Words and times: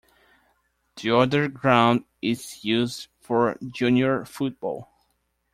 The 0.95 1.15
other 1.15 1.47
ground 1.47 2.05
is 2.23 2.65
used 2.65 3.09
for 3.19 3.59
junior 3.71 4.25
football. 4.25 4.89